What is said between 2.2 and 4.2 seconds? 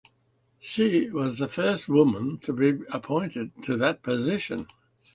to be appointed to that